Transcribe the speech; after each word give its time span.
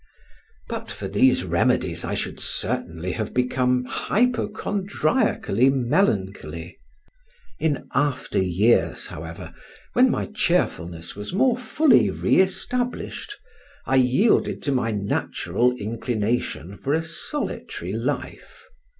But 0.67 0.89
for 0.89 1.07
these 1.07 1.43
remedies 1.43 2.03
I 2.03 2.15
should 2.15 2.39
certainly 2.39 3.11
have 3.11 3.35
become 3.35 3.83
hypochondriacally 3.85 5.69
melancholy. 5.69 6.79
In 7.59 7.87
after 7.93 8.39
years, 8.41 9.05
however, 9.05 9.53
when 9.93 10.09
my 10.09 10.25
cheerfulness 10.25 11.15
was 11.15 11.33
more 11.33 11.55
fully 11.55 12.09
re 12.09 12.37
established, 12.41 13.37
I 13.85 13.97
yielded 13.97 14.63
to 14.63 14.71
my 14.71 14.89
natural 14.89 15.71
inclination 15.75 16.79
for 16.79 16.93
a 16.95 17.03
solitary 17.03 17.93
life. 17.93 18.63